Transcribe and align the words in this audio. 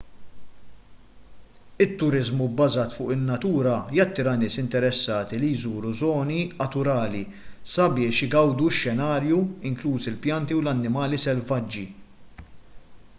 it-turiżmu 1.83 2.45
bbażat 2.53 2.95
fuq 2.99 3.11
in-natura 3.15 3.75
jattira 3.97 4.33
nies 4.43 4.55
interessati 4.63 5.39
li 5.43 5.51
jżuru 5.53 5.93
żoni 6.01 6.39
aturali 6.67 7.23
sabiex 7.75 8.25
igawdu 8.29 8.73
x-xenarju 8.73 9.45
inklużi 9.73 10.13
l-pjanti 10.15 10.61
u 10.61 10.65
l-annimali 10.65 11.25
selvaġġi 11.29 11.89